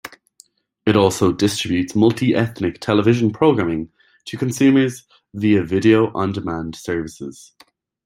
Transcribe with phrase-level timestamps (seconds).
[0.83, 3.91] It also distributes multi-ethnic television programming
[4.25, 7.53] to consumers via Video On Demand services.